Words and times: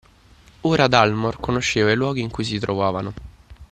Ora 0.61 0.87
Dalmor 0.87 1.39
conosceva 1.39 1.91
i 1.91 1.95
luoghi 1.95 2.21
in 2.21 2.31
cui 2.31 2.43
si 2.43 2.57
trovavano 2.57 3.13